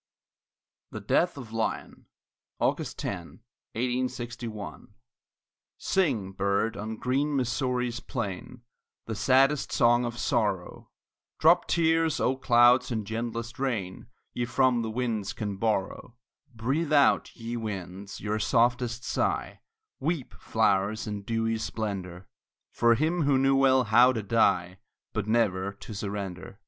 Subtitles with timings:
[0.89, 2.07] THE DEATH OF LYON
[2.59, 3.41] [August 10,
[3.77, 4.95] 1861]
[5.77, 8.63] Sing, bird, on green Missouri's plain,
[9.05, 10.89] The saddest song of sorrow;
[11.37, 16.15] Drop tears, O clouds, in gentlest rain Ye from the winds can borrow;
[16.51, 19.59] Breathe out, ye winds, your softest sigh,
[19.99, 22.27] Weep, flowers, in dewy splendor,
[22.71, 24.79] For him who knew well how to die,
[25.13, 26.59] But never to surrender.